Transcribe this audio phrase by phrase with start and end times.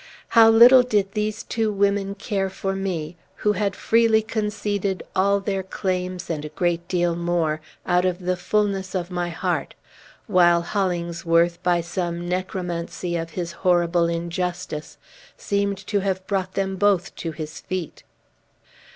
[0.29, 5.61] How little did these two women care for me, who had freely conceded all their
[5.61, 9.75] claims, and a great deal more, out of the fulness of my heart;
[10.25, 14.97] while Hollingsworth, by some necromancy of his horrible injustice,
[15.37, 18.01] seemed to have brought them both to his feet!